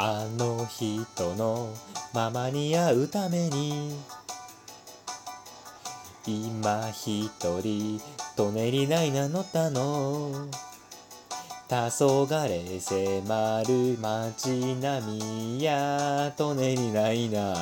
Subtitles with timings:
[0.00, 1.74] あの人の
[2.14, 3.98] ママに会うために。
[6.24, 7.28] 今一
[7.60, 8.00] 人
[8.36, 10.46] 舎人ないな乗ったの。
[11.68, 17.56] 黄昏迫る街並みや舎人ないな。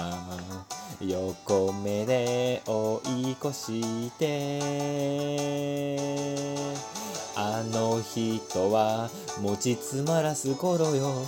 [1.01, 4.61] 横目で追い越して。
[7.35, 9.09] あの人は
[9.41, 11.25] 持ちつまらす頃よ。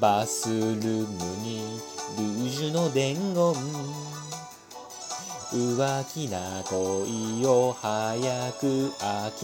[0.00, 1.80] バスルームに
[2.16, 3.54] ルージュの伝言。
[5.52, 9.36] 浮気な恋を早く諦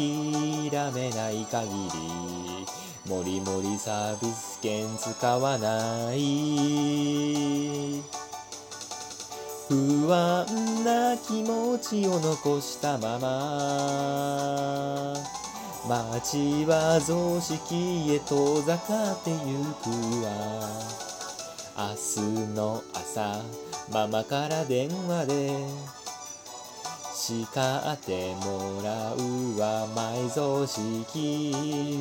[0.92, 6.18] めない限りもりもりサービス券使わない。
[9.68, 10.46] 不安
[10.82, 14.17] な気持ちを残したまま。
[15.88, 19.88] 街は雑式へ遠ざかってゆく
[20.22, 20.28] わ。
[21.78, 23.40] 明日の朝
[23.90, 25.50] ママから電話で
[27.14, 31.97] 叱ってもらうわ埋蔵式